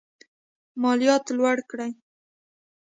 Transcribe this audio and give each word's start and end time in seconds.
مالیات 0.81 1.25
لوړ 1.37 1.57
کړي. 1.69 1.91